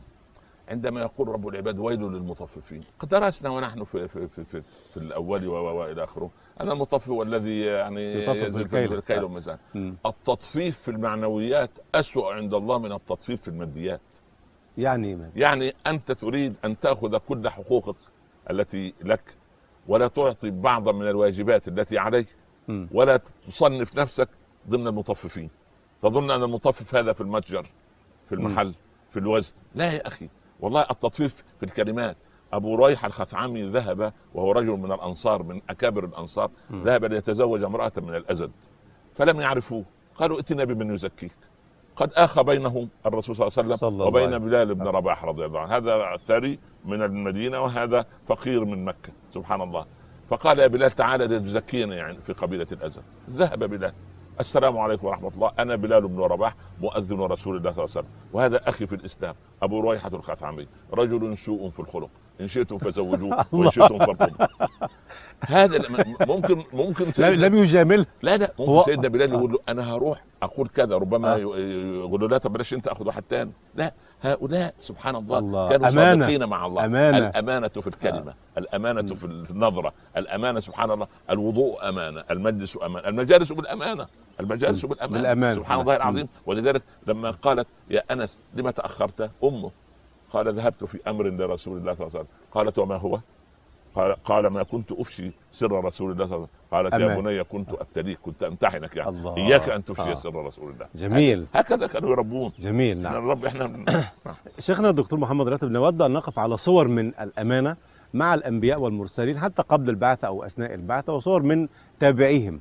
عندما 0.68 1.00
يقول 1.00 1.28
رب 1.28 1.48
العباد 1.48 1.78
ويل 1.78 2.00
للمطففين 2.00 2.80
قد 2.98 3.08
درسنا 3.08 3.50
ونحن 3.50 3.84
في 3.84 4.08
في 4.08 4.28
في, 4.28 4.44
في, 4.44 4.62
في 4.62 4.96
الأول 4.96 5.46
وإلى 5.46 6.04
آخره 6.04 6.30
أن 6.60 6.70
المطفف 6.70 7.08
هو 7.08 7.22
الذي 7.22 7.60
يعني 7.60 8.22
يطفف 8.22 8.36
يزل 8.36 8.64
بالكيل. 8.64 8.92
الكيل 8.92 9.24
والميزان. 9.24 9.58
التطفيف 10.06 10.78
في 10.78 10.90
المعنويات 10.90 11.70
أسوأ 11.94 12.34
عند 12.34 12.54
الله 12.54 12.78
من 12.78 12.92
التطفيف 12.92 13.42
في 13.42 13.48
الماديات 13.48 14.00
يعني 14.78 15.14
ما. 15.16 15.30
يعني 15.36 15.72
أنت 15.86 16.12
تريد 16.12 16.56
أن 16.64 16.78
تأخذ 16.78 17.16
كل 17.18 17.48
حقوقك 17.48 17.98
التي 18.50 18.94
لك 19.04 19.36
ولا 19.88 20.08
تعطي 20.08 20.50
بعضا 20.50 20.92
من 20.92 21.08
الواجبات 21.08 21.68
التي 21.68 21.98
عليك. 21.98 22.26
ولا 22.92 23.20
تصنف 23.46 23.96
نفسك 23.96 24.28
ضمن 24.68 24.86
المطففين 24.86 25.50
تظن 26.02 26.30
أن 26.30 26.42
المطفف 26.42 26.94
هذا 26.94 27.12
في 27.12 27.20
المتجر 27.20 27.66
في 28.26 28.34
المحل 28.34 28.74
في 29.10 29.18
الوزن 29.18 29.54
لا 29.74 29.92
يا 29.92 30.06
أخي 30.06 30.28
والله 30.62 30.86
التطفيف 30.90 31.44
في 31.58 31.62
الكلمات. 31.62 32.16
أبو 32.52 32.86
ريح 32.86 33.04
الخثعمي 33.04 33.62
ذهب 33.62 34.12
وهو 34.34 34.52
رجل 34.52 34.70
من 34.70 34.92
الأنصار 34.92 35.42
من 35.42 35.60
أكابر 35.70 36.04
الأنصار 36.04 36.50
ذهب 36.72 37.04
ليتزوج 37.04 37.62
امرأة 37.62 37.92
من 37.96 38.14
الأزد 38.14 38.50
فلم 39.12 39.40
يعرفوه. 39.40 39.84
قالوا 40.14 40.36
ائتنا 40.36 40.64
بمن 40.64 40.94
يزكيك 40.94 41.36
قد 41.96 42.12
آخى 42.14 42.42
بينهم 42.42 42.88
الرسول 43.06 43.36
صلى 43.36 43.46
الله 43.46 43.58
عليه 43.58 43.74
وسلم 43.74 43.88
الله 43.88 44.06
وبين 44.06 44.38
بلال 44.38 44.74
بن 44.74 44.86
رباح 44.86 45.24
رضي 45.24 45.44
الله 45.44 45.60
عنه. 45.60 45.76
هذا 45.76 46.16
ثري 46.26 46.58
من 46.84 47.02
المدينة 47.02 47.60
وهذا 47.60 48.06
فقير 48.24 48.64
من 48.64 48.84
مكة. 48.84 49.12
سبحان 49.34 49.60
الله. 49.60 49.86
فقال 50.28 50.58
يا 50.58 50.66
بلال 50.66 50.90
تعالى 50.90 51.24
لتزكينا 51.24 51.94
يعني 51.94 52.20
في 52.20 52.32
قبيلة 52.32 52.66
الأزد. 52.72 53.02
ذهب 53.30 53.64
بلال. 53.64 53.92
السلام 54.40 54.78
عليكم 54.78 55.06
ورحمة 55.06 55.28
الله. 55.28 55.52
أنا 55.58 55.76
بلال 55.76 56.08
بن 56.08 56.20
رباح 56.20 56.54
مؤذن 56.80 57.20
رسول 57.20 57.56
الله 57.56 57.72
صلى 57.72 57.84
الله 57.84 57.96
عليه 57.96 58.06
وسلم. 58.06 58.08
وهذا 58.32 58.68
أخي 58.68 58.86
في 58.86 58.94
الإسلام 58.94 59.34
أبو 59.62 59.80
رويحة 59.80 60.08
الخثعمي. 60.08 60.66
رجل 60.92 61.38
سوء 61.38 61.70
في 61.70 61.80
الخلق. 61.80 62.10
إن 62.40 62.48
شئتم 62.48 62.78
فزوجوه 62.78 63.44
وإن 63.52 63.70
شئتم 63.70 63.98
فارفضوا 63.98 64.46
هذا 65.46 65.82
ممكن 66.20 66.62
ممكن 66.72 67.10
سيدنا 67.10 67.46
لم 67.46 67.54
يجامل 67.54 68.06
لا 68.22 68.36
لا 68.36 68.52
ممكن 68.58 68.72
هو- 68.72 68.82
سيدنا 68.82 69.08
بلال 69.08 69.32
يقول 69.32 69.52
له 69.52 69.58
أنا 69.68 69.94
هروح 69.94 70.24
أقول 70.42 70.68
كذا 70.68 70.96
ربما 70.96 71.34
آه. 71.34 71.38
يقول 71.38 72.20
له 72.20 72.28
لا 72.28 72.38
طب 72.38 72.52
بلاش 72.52 72.74
أنت 72.74 72.88
أخذ 72.88 73.06
واحد 73.06 73.22
تاني 73.22 73.52
لا 73.74 73.92
هؤلاء 74.22 74.74
سبحان 74.80 75.16
الله, 75.16 75.38
الله. 75.38 75.68
كانوا 75.68 75.88
أمانة. 75.88 76.20
صادقين 76.22 76.44
مع 76.48 76.66
الله 76.66 76.84
أمانة. 76.84 77.18
الأمانة 77.18 77.68
في 77.68 77.86
الكلمة 77.86 78.34
الأمانة 78.58 79.14
في 79.14 79.24
ال- 79.24 79.46
في 79.46 79.50
النظرة 79.50 79.92
الأمانة 80.16 80.60
سبحان 80.60 80.90
الله 80.90 81.06
الوضوء 81.30 81.88
أمانة 81.88 82.24
المجلس 82.30 82.78
أمانة 82.82 83.08
المجالس 83.08 83.52
بالأمانة 83.52 84.06
المجالس 84.40 84.86
بالأمانة 84.86 85.18
بالأمانة. 85.22 85.54
سبحان 85.54 85.80
الله. 85.80 85.96
العظيم 85.96 86.28
ولذلك 86.46 86.82
لما 87.06 87.30
قالت 87.30 87.66
يا 87.90 88.02
أنس 88.10 88.38
لما 88.54 88.70
تأخرت 88.70 89.30
امه 89.44 89.70
قال 90.32 90.54
ذهبت 90.54 90.84
في 90.84 90.98
أمر 91.06 91.24
لرسول 91.24 91.78
الله 91.78 91.94
صلى 91.94 92.06
الله 92.06 92.18
عليه 92.18 92.28
وسلم 92.28 92.36
قالت 92.52 92.78
وما 92.78 92.96
هو 92.96 93.20
قال 93.94 94.12
قال 94.24 94.46
ما 94.46 94.62
كنت 94.62 94.92
أفشي 94.92 95.32
سر 95.52 95.84
رسول 95.84 96.10
الله 96.10 96.26
صلى 96.26 96.36
الله 96.36 96.48
عليه 96.72 96.88
وسلم 96.88 97.00
قالت 97.00 97.18
يا. 97.18 97.20
بني 97.20 97.44
كنت 97.44 97.68
ابتليك 97.72 98.18
كنت 98.22 98.42
أمتحنك 98.42 98.96
يعني 98.96 99.10
الله. 99.10 99.36
إياك 99.36 99.68
أن 99.68 99.84
تفشي 99.84 100.10
آه. 100.10 100.14
سر 100.14 100.46
رسول 100.46 100.72
الله 100.72 100.86
جميل. 100.94 101.46
هكذا 101.54 101.86
كانوا 101.86 102.10
يربون 102.10 102.52
جميل 102.58 102.98
نعم 102.98 103.14
الرب 103.14 103.44
إحنا 103.44 103.84
شيخنا 104.58 104.90
الدكتور 104.90 105.18
محمد 105.18 105.48
راتب 105.48 105.70
نود 105.70 106.02
أن 106.02 106.10
نقف 106.10 106.38
على 106.38 106.56
صور 106.56 106.88
من 106.88 107.08
الأمانة 107.08 107.76
مع 108.14 108.34
الأنبياء 108.34 108.80
والمرسلين 108.80 109.38
حتى 109.38 109.62
قبل 109.62 109.90
البعثة 109.90 110.28
أو 110.28 110.44
أثناء 110.44 110.74
البعثة 110.74 111.12
وصور 111.12 111.42
من 111.42 111.68
تابعيهم 112.00 112.60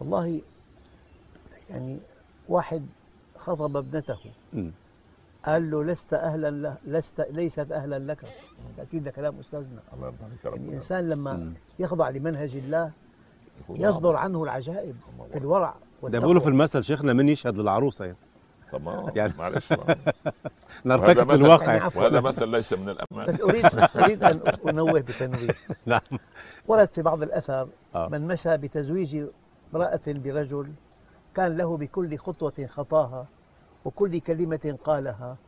والله 0.00 0.40
يعني 1.70 2.00
واحد 2.48 2.86
خطب 3.36 3.76
ابنته 3.76 4.18
مم. 4.52 4.72
قال 5.52 5.70
له 5.70 5.84
لست 5.84 6.14
أهلا 6.14 6.50
له 6.50 6.76
لست 6.86 7.20
ليست 7.30 7.72
أهلا 7.72 7.98
لك. 8.12 8.18
أكيد 8.78 9.04
ده 9.04 9.10
كلام 9.10 9.38
أستاذنا. 9.40 9.80
الله 9.94 10.06
يرضى 10.06 10.24
عليك 10.24 10.44
يا 10.44 10.50
رب. 10.50 10.56
يعني 10.56 10.68
الإنسان 10.68 11.08
لما 11.08 11.52
يخضع 11.78 12.08
لمنهج 12.08 12.56
الله 12.56 12.92
يصدر 13.70 14.16
عنه 14.16 14.42
العجائب 14.44 14.96
في 15.32 15.38
الورع 15.38 15.74
ده 16.02 16.18
بيقولوا 16.18 16.40
في 16.40 16.48
المثل 16.48 16.84
شيخنا 16.84 17.12
من 17.12 17.28
يشهد 17.28 17.58
للعروسة 17.58 18.04
يعني. 18.04 18.16
تمام. 18.72 18.94
يعني- 19.04 19.12
يعني 19.18 19.32
معلش 19.38 19.72
نرتكز 20.86 21.26
للواقع 21.30 21.64
يعني 21.72 21.80
عفواً. 21.84 22.02
وهذا 22.02 22.20
مثل 22.20 22.48
ليس 22.48 22.72
من 22.72 22.88
الأمان. 22.88 23.26
بس 23.26 23.40
اريد 23.40 23.66
أريد 23.96 24.24
أن 24.24 24.40
أنوه 24.68 25.00
بتنويه. 25.00 25.48
نعم. 25.86 26.00
ورد 26.66 26.88
في 26.88 27.02
بعض 27.02 27.22
الأثر 27.22 27.68
آه. 27.94 28.08
من 28.08 28.26
مشى 28.26 28.56
بتزويج 28.56 29.24
امرأة 29.74 30.00
برجل 30.06 30.72
كان 31.34 31.56
له 31.56 31.76
بكل 31.76 32.18
خطوة 32.18 32.66
خطاها. 32.68 33.26
وكل 33.88 34.20
كلمة 34.20 34.78
قالها 34.84 35.38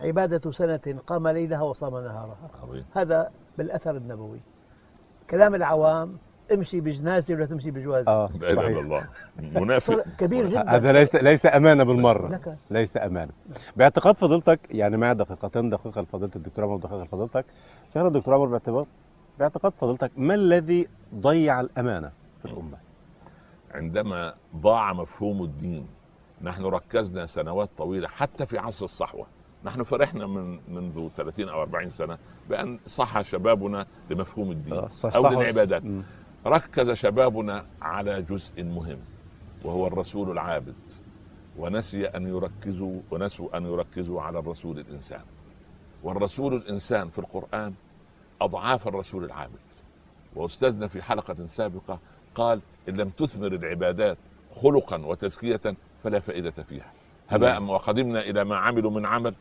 عبادة 0.00 0.50
سنة 0.50 1.00
قام 1.06 1.28
ليلها 1.28 1.62
وصام 1.62 1.92
نهارها. 1.92 2.50
عظيم. 2.62 2.84
هذا 2.94 3.30
بالأثر 3.58 3.96
النبوي. 3.96 4.40
كلام 5.30 5.54
العوام 5.54 6.16
امشي 6.52 6.80
بجنازة 6.80 7.34
ولا 7.34 7.46
تمشي 7.46 7.70
بجوازة. 7.70 8.12
آه 8.12 8.30
لا 8.40 8.50
اله 8.50 8.66
الا 8.66 8.76
صحيح. 8.76 8.78
الله. 8.78 9.60
منافق. 9.60 10.02
كبير 10.18 10.48
جدا. 10.48 10.70
هذا 10.70 10.92
ليس 10.92 11.14
ليس 11.14 11.46
أمانة 11.46 11.84
بالمرة. 11.84 12.28
لك. 12.28 12.56
ليس 12.70 12.96
أمانة. 12.96 13.32
باعتقاد 13.76 14.16
فضيلتك 14.16 14.60
يعني 14.70 14.96
معي 14.96 15.14
دقيقتين 15.14 15.70
دقيقة 15.70 16.00
لفضيلة 16.00 16.30
الدكتور 16.36 16.64
عمر 16.64 16.74
ودقيقه 16.74 17.04
لفضيلتك. 17.04 17.44
شيخنا 17.86 18.08
الدكتور 18.08 18.34
عمر 18.34 18.46
باعتبار 18.46 18.84
باعتقاد 19.38 19.72
فضيلتك 19.80 20.10
ما 20.16 20.34
الذي 20.34 20.88
ضيع 21.14 21.60
الأمانة 21.60 22.10
في 22.42 22.44
الأمة؟ 22.44 22.78
عندما 23.74 24.34
ضاع 24.56 24.92
مفهوم 24.92 25.42
الدين 25.42 25.86
نحن 26.42 26.64
ركزنا 26.64 27.26
سنوات 27.26 27.70
طويلة 27.78 28.08
حتى 28.08 28.46
في 28.46 28.58
عصر 28.58 28.84
الصحوة. 28.84 29.26
نحن 29.64 29.82
فرحنا 29.82 30.26
من 30.26 30.60
منذ 30.68 31.08
30 31.16 31.48
أو 31.48 31.62
40 31.62 31.90
سنة 31.90 32.18
بأن 32.48 32.78
صح 32.86 33.20
شبابنا 33.22 33.86
لمفهوم 34.10 34.50
الدين 34.50 34.74
آه، 34.74 34.88
صح- 34.88 35.16
أو 35.16 35.28
للعبادات. 35.28 35.82
ركز 36.46 36.90
شبابنا 36.90 37.66
على 37.82 38.22
جزء 38.22 38.64
مهم 38.64 38.98
وهو 39.64 39.86
الرسول 39.86 40.30
العابد. 40.30 40.74
ونسي 41.58 42.06
أن 42.06 42.26
يركزوا 42.26 43.00
ونسوا 43.10 43.56
أن 43.56 43.66
يركزوا 43.66 44.22
على 44.22 44.38
الرسول 44.38 44.78
الإنسان. 44.78 45.20
والرسول 46.02 46.54
الإنسان 46.54 47.08
في 47.08 47.18
القرآن 47.18 47.74
أضعاف 48.40 48.88
الرسول 48.88 49.24
العابد. 49.24 49.58
وأستاذنا 50.36 50.86
في 50.86 51.02
حلقة 51.02 51.46
سابقة 51.46 51.98
قال 52.34 52.60
إن 52.88 52.96
لم 52.96 53.08
تثمر 53.08 53.46
العبادات 53.52 54.18
خلقا 54.62 55.06
وتزكيه 55.06 55.60
فلا 56.06 56.20
فائدة 56.20 56.50
فيها. 56.50 56.92
هباء 57.28 57.62
وقدمنا 57.62 58.20
إلى 58.20 58.44
ما 58.44 58.56
عملوا 58.56 58.90
من 58.90 59.06
عمل 59.06 59.34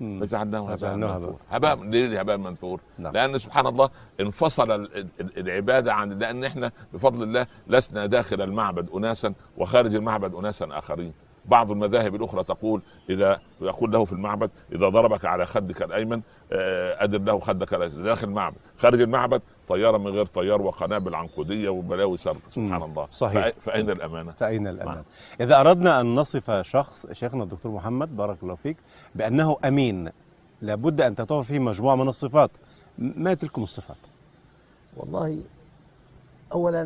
فجعلناه 0.00 0.72
هباء 0.72 0.96
منثورا 0.96 1.36
هباء. 1.50 1.82
ليه 1.84 2.20
هباء 2.20 2.36
منثور؟ 2.38 2.80
نعم. 2.98 3.12
لأن 3.12 3.38
سبحان 3.38 3.66
الله 3.66 3.90
انفصل 4.20 4.70
ال- 4.70 4.96
ال- 5.20 5.38
العبادة 5.38 5.94
عن 5.94 6.18
لأن 6.18 6.44
إحنا 6.44 6.72
بفضل 6.94 7.22
الله 7.22 7.46
لسنا 7.66 8.06
داخل 8.06 8.42
المعبد 8.42 8.88
اناسا 8.94 9.34
وخارج 9.56 9.94
المعبد 9.94 10.34
اناسا 10.34 10.68
آخرين. 10.70 11.12
بعض 11.44 11.70
المذاهب 11.70 12.14
الأخرى 12.14 12.44
تقول 12.44 12.82
إذا 13.10 13.40
يقول 13.60 13.90
له 13.92 14.04
في 14.04 14.12
المعبد 14.12 14.50
إذا 14.72 14.88
ضربك 14.88 15.24
على 15.24 15.46
خدك 15.46 15.82
الأيمن 15.82 16.20
آه، 16.52 17.04
أدر 17.04 17.18
له 17.20 17.38
خدك 17.38 17.74
داخل 17.74 18.28
المعبد. 18.28 18.56
خارج 18.78 19.00
المعبد 19.00 19.42
طيارة 19.72 19.98
من 19.98 20.06
غير 20.06 20.26
طيار 20.26 20.62
وقنابل 20.62 21.14
عنقودية 21.14 21.68
وبلاوي 21.68 22.16
سرق 22.16 22.40
سبحان. 22.50 22.82
الله 22.82 23.08
صحيح. 23.10 23.48
فأين 23.48 23.90
الأمانة؟ 23.90 24.32
فأين 24.32 24.66
الأمان؟ 24.66 24.94
نعم. 24.94 25.04
إذا 25.40 25.60
أردنا 25.60 26.00
أن 26.00 26.14
نصف 26.14 26.50
شخص 26.50 27.06
شيخنا 27.12 27.42
الدكتور 27.42 27.72
محمد 27.72 28.16
بارك 28.16 28.36
الله 28.42 28.54
فيك 28.54 28.76
بأنه 29.14 29.56
أمين 29.64 30.10
لابد 30.60 31.00
أن 31.00 31.14
تتوفر 31.14 31.42
فيه 31.48 31.58
مجموعة 31.58 31.94
من 31.96 32.08
الصفات 32.08 32.50
ما 32.98 33.34
تلكم 33.34 33.62
الصفات؟ 33.62 33.96
والله 34.96 35.42
أولا 36.52 36.82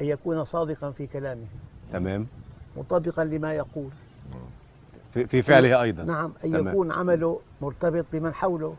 أن 0.00 0.06
يكون 0.06 0.44
صادقا 0.44 0.90
في 0.90 1.06
كلامه 1.06 1.46
تمام 1.92 2.26
مطابقا 2.76 3.24
لما 3.24 3.54
يقول 3.54 3.90
في, 5.14 5.26
في 5.26 5.42
فعله 5.42 5.82
أيضا 5.82 6.02
نعم 6.02 6.32
أن 6.44 6.50
تمام. 6.52 6.68
يكون 6.68 6.92
عمله 6.92 7.40
مرتبط 7.62 8.06
بمن 8.12 8.34
حوله 8.34 8.74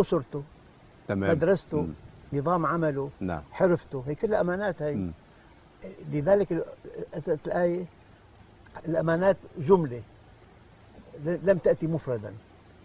أسرته 0.00 0.42
تمام 1.08 1.30
مدرسته 1.30 1.80
مم. 1.80 1.92
نظام 2.32 2.66
عمله 2.66 3.10
نعم. 3.20 3.42
حرفته 3.52 4.04
هي 4.06 4.14
كلها 4.14 4.40
أمانات 4.40 4.82
هي. 4.82 4.94
مم. 4.94 5.12
لذلك 6.12 6.52
ال- 6.52 6.64
أتت 7.14 7.46
الآية 7.46 7.84
الأمانات 8.88 9.36
جملة. 9.58 10.02
ل- 11.24 11.38
لم 11.50 11.58
تأتي 11.58 11.86
مفردا. 11.86 12.34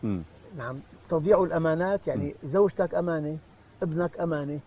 مم. 0.03 0.21
نعم. 0.57 0.79
تضيع 1.09 1.43
الأمانات 1.43 2.07
يعني 2.07 2.35
زوجتك 2.43 2.95
أمانة 2.95 3.37
ابنك 3.83 4.19
أمانة. 4.19 4.59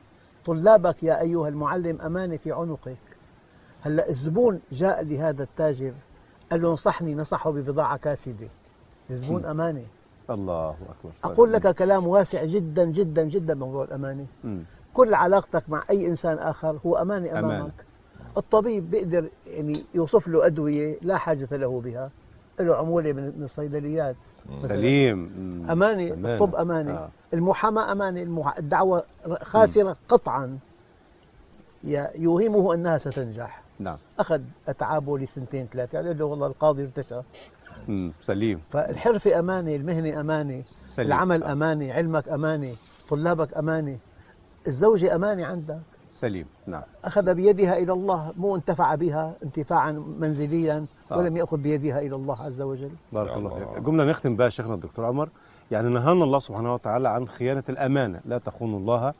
طلابك 0.44 1.02
يا 1.02 1.20
أيها 1.20 1.49
المعلم 1.49 2.00
أمانة 2.00 2.37
في 2.37 2.52
عنقك. 2.52 2.97
هلأ 3.82 4.08
الزبون 4.08 4.61
جاء 4.73 5.02
لهذا 5.04 5.42
التاجر 5.42 5.92
قال 6.50 6.62
له 6.62 6.70
انصحني 6.70 7.14
نصحه 7.14 7.50
ببضاعة 7.50 7.97
كاسدة. 7.97 8.49
الزبون 9.11 9.44
أمانة. 9.44 9.85
الله 10.30 10.70
أكبر. 10.70 11.12
أقول 11.25 11.52
لك 11.52 11.75
كلام 11.75 12.06
واسع 12.06 12.44
جدا 12.44 12.85
جدا 12.85 13.25
جدا 13.25 13.54
موضوع 13.54 13.85
الأمانة 13.85 14.26
مم. 14.44 14.62
كل 14.94 15.14
علاقتك 15.14 15.64
مع 15.68 15.82
أي 15.90 16.06
إنسان 16.06 16.38
آخر 16.38 16.78
هو 16.87 16.97
أمانة. 16.97 17.30
أمامك. 17.30 17.44
أمانة. 17.44 17.70
الطبيب 18.37 18.90
بيقدر 18.90 19.28
يعني 19.47 19.82
يوصف 19.94 20.28
له 20.28 20.47
أدوية 20.47 20.99
لا 21.02 21.16
حاجة 21.16 21.49
له 21.56 21.80
بها. 21.80 22.11
له 22.61 22.76
عمولة 22.76 23.12
من 23.12 23.32
الصيدليات. 23.44 24.16
سليم. 24.58 25.18
أمانة 25.70 26.12
أمانة. 26.12 26.35
الطب 26.35 26.54
أمانة 26.54 26.92
آه. 26.92 27.08
المحاماة 27.35 27.92
أمانة 27.92 28.23
المح... 28.23 28.58
الدعوة 28.58 29.02
خاسرة 29.42 29.97
قطعا. 30.08 30.58
ي- 31.85 32.06
يوهمه 32.23 32.75
أنها 32.75 32.99
ستنجح. 32.99 33.62
نعم. 33.78 33.99
أخذ 34.18 34.40
أتعابه 34.68 35.18
لسنتين 35.18 35.68
ثلاثة. 35.73 35.97
يعني 35.97 36.08
قال 36.08 36.18
له 36.18 36.25
والله 36.25 36.47
القاضي 36.47 36.82
ارتشى. 36.85 37.20
مم. 37.88 38.12
سليم 38.21 38.61
فالحرفة 38.71 39.38
أمانة 39.38 39.75
المهنة 39.75 40.21
أمانة 40.21 40.62
سليم. 40.87 41.07
العمل. 41.07 41.45
أمانة 41.45 41.92
علمك 41.92 42.28
أمانة 42.28 42.73
طلابك 43.09 43.57
أمانة 43.57 43.99
الزوجة 44.68 45.14
أمانة 45.14 45.45
عندك 45.47 45.80
سليم 46.12 46.47
نعم 46.66 46.83
أخذ 47.04 47.35
بيدها 47.35 47.78
إلى 47.78 47.92
الله 47.92 48.33
مو 48.37 48.57
انتفع 48.57 48.95
بها 48.95 49.37
انتفاعا 49.45 49.92
منزليا 50.18 50.87
آه. 51.12 51.18
ولم 51.18 51.37
يأخذ 51.37 51.57
بيدها 51.59 51.99
إلى 51.99 52.16
الله 52.16 52.42
عز 52.42 52.61
وجل 52.61 52.90
بارك 53.12 53.37
الله. 53.37 53.50
فيك 53.75 53.83
جملة 53.83 54.04
نختم 54.04 54.37
بها 54.37 54.49
شيخنا 54.49 54.75
الدكتور 54.75 55.04
عمر 55.04 55.28
يعني 55.71 55.88
نهانا 55.88 56.25
الله 56.25 56.38
سبحانه 56.38 56.75
وتعالى 56.75 57.09
عن 57.09 57.28
خيانة 57.28 57.62
الأمانة 57.68 58.21
لا 58.25 58.38
تخونوا 58.38 58.78
الله 58.78 59.14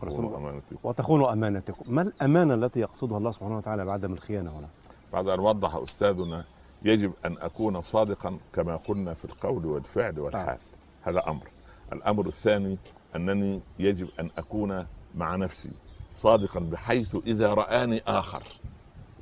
تقول 0.00 0.34
امانتي 0.34 0.76
وتخونوا 0.84 1.32
أمانتكم 1.32 1.94
ما 1.94 2.02
الأمانة 2.02 2.54
التي 2.54 2.80
يقصدها 2.80 3.18
الله 3.18 3.30
سبحانه 3.30 3.56
وتعالى 3.56 3.84
بعدم 3.84 4.12
الخيانة 4.12 4.58
هنا 4.58 4.68
بعد 5.12 5.28
أن 5.28 5.40
وضح 5.40 5.74
أستاذنا 5.76 6.44
يجب 6.84 7.12
أن 7.24 7.36
أكون 7.38 7.80
صادقا 7.80 8.38
كما 8.52 8.76
قلنا 8.76 9.14
في 9.14 9.24
القول 9.24 9.66
والفعل 9.66 10.18
والحال. 10.20 10.58
هذا 11.02 11.28
أمر. 11.28 11.48
الأمر 11.92 12.26
الثاني 12.26 12.78
أنني 13.16 13.60
يجب 13.78 14.08
أن 14.20 14.30
أكون 14.38 14.86
مع 15.14 15.36
نفسي 15.36 15.70
صادقا 16.14 16.60
بحيث 16.60 17.16
إذا 17.26 17.54
رآني 17.54 18.02
آخر 18.06 18.42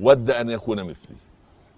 ود 0.01 0.31
أن 0.31 0.51
يكون 0.51 0.85
مثلي. 0.85 1.17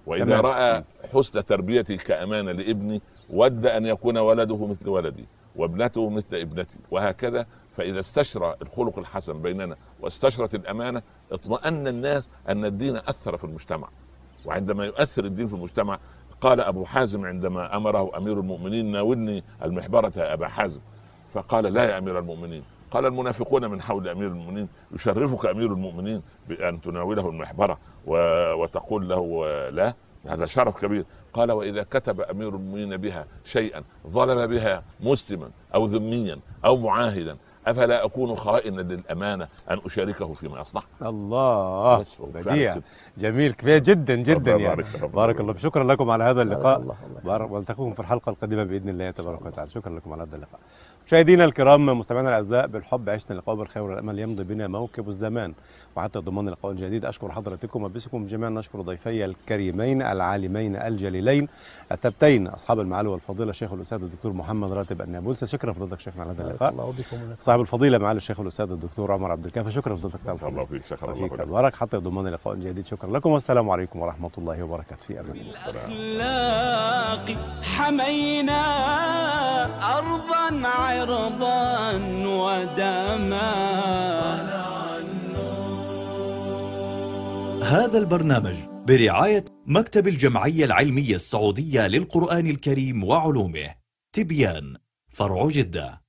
وإذا 0.06 0.24
تمام. 0.24 0.46
رأى 0.46 0.84
حسن 1.12 1.44
تربيتي 1.44 1.96
كأمانة 1.96 2.52
لابني 2.52 3.02
ود 3.30 3.66
أن 3.66 3.86
يكون 3.86 4.18
ولده 4.18 4.66
مثل 4.66 4.88
ولدي 4.88 5.24
وابنته 5.56 6.10
مثل 6.10 6.36
ابنتي 6.36 6.78
وهكذا. 6.90 7.46
فإذا 7.76 8.00
استشرى 8.00 8.56
الخلق 8.62 8.98
الحسن 8.98 9.42
بيننا 9.42 9.76
واستشرت 10.00 10.54
الأمانة 10.54 11.02
اطمأن 11.32 11.86
الناس 11.88 12.28
أن 12.48 12.64
الدين 12.64 12.96
أثر 12.96 13.36
في 13.36 13.44
المجتمع. 13.44 13.88
وعندما 14.44 14.84
يؤثر 14.84 15.24
الدين 15.24 15.48
في 15.48 15.54
المجتمع 15.54 15.98
قال 16.40 16.60
أبو 16.60 16.84
حازم 16.84 17.24
عندما 17.24 17.76
أمره 17.76 18.16
أمير 18.16 18.40
المؤمنين 18.40 18.92
ناولني 18.92 19.44
المحبرة 19.62 20.12
يا 20.16 20.32
أبا 20.32 20.48
حازم 20.48 20.80
فقال 21.32 21.64
لا 21.64 21.84
يا 21.84 21.98
أمير 21.98 22.18
المؤمنين 22.18 22.62
قال 22.90 23.06
المنافقون 23.06 23.70
من 23.70 23.82
حول 23.82 24.08
أمير 24.08 24.28
المؤمنين 24.28 24.68
يشرفك 24.92 25.46
أمير 25.46 25.72
المؤمنين 25.72 26.22
بأن 26.48 26.80
تناوله 26.80 27.28
المحبرة. 27.28 27.78
وتقول 28.06 29.08
له 29.08 29.44
لا 29.70 29.94
هذا 30.26 30.46
شرف 30.46 30.84
كبير 30.84 31.04
قال 31.32 31.52
وإذا 31.52 31.82
كتب 31.82 32.20
أمير 32.20 32.48
المؤمنين 32.48 32.96
بها 32.96 33.26
شيئا 33.44 33.84
ظلم 34.08 34.46
بها 34.46 34.82
مسلما 35.00 35.50
أو 35.74 35.86
ذميا 35.86 36.38
أو 36.64 36.76
معاهدا 36.76 37.36
أفلا 37.66 38.04
أكون 38.04 38.34
خائنا 38.34 38.80
للأمانة 38.80 39.48
أن 39.70 39.78
أشاركه 39.86 40.32
فيما 40.32 40.60
يصنع؟ 40.60 40.82
الله. 41.02 42.04
بديع. 42.20 42.74
جميل 43.18 43.52
كفاية 43.52 43.78
جدا 43.78 44.14
جدا 44.14 44.50
يعني. 44.50 44.64
يبارك، 44.64 44.86
ربنا 44.94 45.06
بارك 45.06 45.40
الله 45.40 45.54
شكرا 45.54 45.84
لكم 45.84 46.10
على 46.10 46.24
هذا 46.24 46.42
اللقاء. 46.42 46.80
الله، 46.80 46.96
الله 47.10 47.20
بارك 47.24 47.50
والتقيكم 47.50 47.94
في 47.94 48.00
الحلقة 48.00 48.30
القادمة 48.30 48.64
بإذن 48.64 48.88
الله 48.88 49.10
تبارك 49.10 49.46
وتعالى. 49.46 49.70
شكرا 49.70 49.92
لكم 49.92 50.12
على 50.12 50.22
هذا 50.22 50.36
اللقاء. 50.36 50.60
مشاهدينا 51.06 51.44
الكرام 51.44 51.86
مستمعينا 51.86 52.28
الأعزاء 52.28 52.66
بالحب 52.66 53.10
عشنا 53.10 53.30
اللقاء 53.30 53.54
بالخير 53.56 53.82
والأمل 53.82 54.18
يمضي 54.18 54.44
بنا 54.44 54.68
موكب 54.68 55.08
الزمان. 55.08 55.54
وحتى 55.96 56.18
ضمان 56.18 56.48
لقاء 56.48 56.72
جديد 56.72 57.04
أشكر 57.04 57.32
حضراتكم 57.32 57.82
وباسمكم 57.82 58.26
جميعا 58.26 58.50
نشكر 58.50 58.80
ضيفي 58.80 59.24
الكريمين 59.24 60.02
العالمين 60.02 60.76
الجليلين 60.76 61.48
التبتين 61.92 62.46
أصحاب 62.46 62.80
المعالي 62.80 63.08
والفضيلة 63.08 63.50
الشيخ 63.50 63.72
الأستاذ 63.72 64.02
الدكتور 64.02 64.32
محمد 64.32 64.72
راتب 64.72 65.02
النابلسي 65.02 65.46
شكرا 65.46 65.72
فضلتك 65.72 66.00
شيخنا 66.00 66.22
على 66.22 66.32
هذا 66.32 66.42
بارك 66.42 66.62
اللقاء. 66.62 66.94
صاحب 67.40 67.60
الفضيلة 67.60 67.98
معالي 67.98 68.16
الشيخ 68.16 68.40
الأستاذ 68.40 68.70
الدكتور 68.70 69.12
عمر 69.12 69.30
عبد 69.30 69.44
الكافي. 69.44 69.70
شكرا 69.70 69.96
فضلتك 69.96 70.22
صاحب 70.22 70.38
بارك 70.38 70.52
الله 70.52 70.64
فيك 70.64 70.86
شكرا 70.86 71.12
الله 71.12 71.28
فيك 71.28 71.40
لك. 71.40 71.48
مبارك 71.48 71.74
حتى 71.74 71.96
ضمان 71.96 72.26
لقاء 72.26 72.54
جديد. 72.54 72.86
شكرا 72.86 73.10
لكم. 73.10 73.30
والسلام 73.30 73.70
عليكم 73.70 74.00
ورحمة 74.00 74.30
الله 74.38 74.62
وبركاته. 74.62 75.02
في 75.06 75.20
أمان 75.20 75.36
الله. 75.88 77.36
حمينا. 77.62 79.03
أرضا 80.66 80.70
عرضا 80.70 81.96
ودما. 82.26 83.54
هذا 87.62 87.98
البرنامج 87.98 88.54
برعاية 88.88 89.44
مكتب 89.66 90.08
الجمعية 90.08 90.64
العلمية 90.64 91.14
السعودية 91.14 91.86
للقرآن 91.86 92.46
الكريم 92.46 93.04
وعلومه 93.04 93.74
تبيان 94.12 94.76
فرع 95.08 95.48
جدة. 95.48 96.04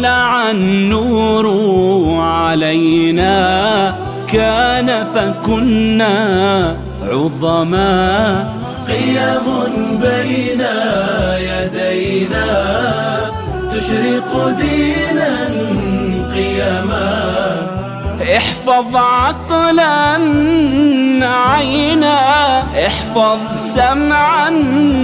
طلع 0.00 0.50
النور 0.50 1.46
علينا. 2.20 3.94
كان 4.32 5.06
فكنا 5.14 6.16
عظما. 7.02 8.48
قيم 8.88 9.46
بين 10.02 10.62
يدينا. 11.38 12.48
تشرق 13.70 14.56
دينا 14.60 15.48
قيما 16.34 17.20
احفظ 18.36 18.96
عقلا 18.96 20.18
عينا. 21.22 22.18
احفظ 22.86 23.38
سمعا 23.56 24.50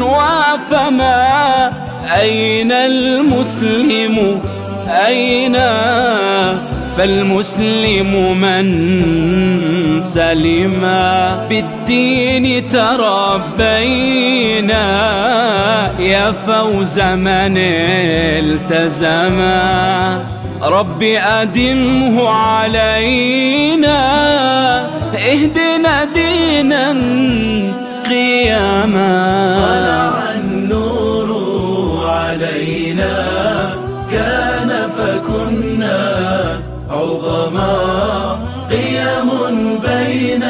وفما. 0.00 1.72
أين 2.20 2.72
المسلم 2.72 4.40
أين 4.88 5.56
فالمسلم 6.96 8.38
من 8.40 8.66
سلم 10.02 10.80
بالدين 11.48 12.68
تربينا 12.68 14.06
يا 16.00 16.32
فوز 16.46 17.00
من 17.00 17.56
التزم 18.38 19.40
رب 20.62 21.02
أدمه 21.02 22.28
علينا 22.28 23.98
اهدنا 25.16 26.04
دينا 26.14 26.96
قياما. 28.08 29.06
عظما 37.26 38.38
قيم 38.70 39.28
بين 39.78 40.44